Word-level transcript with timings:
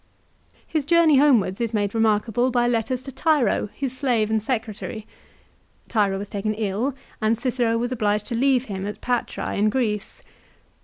His 0.65 0.83
journey 0.83 1.17
homewards 1.19 1.61
is 1.61 1.75
made 1.75 1.93
remarkable 1.93 2.49
by 2.49 2.67
letters 2.67 3.03
to 3.03 3.11
Tiro, 3.11 3.69
his 3.71 3.95
slave 3.95 4.31
and 4.31 4.41
secretary. 4.41 5.05
Tiro 5.89 6.17
was 6.17 6.27
taken 6.27 6.55
ill, 6.55 6.95
and 7.21 7.37
Cicero 7.37 7.77
was 7.77 7.91
obliged 7.91 8.25
to 8.29 8.35
leave 8.35 8.65
him 8.65 8.87
at 8.87 8.99
Patrse, 9.01 9.55
in 9.55 9.69
Greece. 9.69 10.23